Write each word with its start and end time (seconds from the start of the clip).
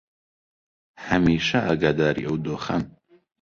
هەمیشە 1.07 1.59
ئاگاداری 1.67 2.25
ئەو 2.27 2.35
دۆخەن 2.45 2.83